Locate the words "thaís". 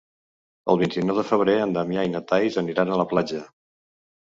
2.33-2.59